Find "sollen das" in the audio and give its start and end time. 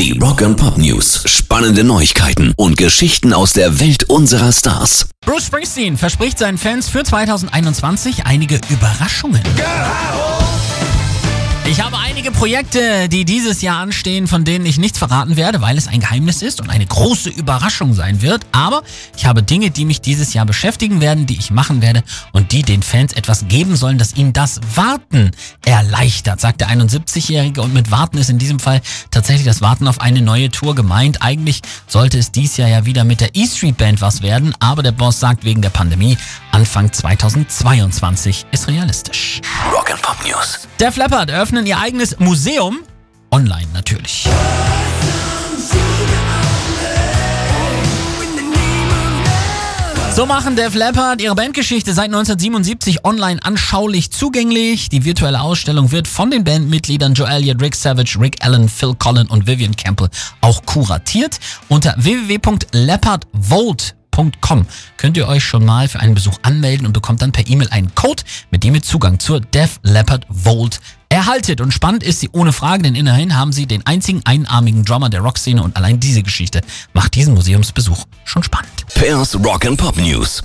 23.76-24.16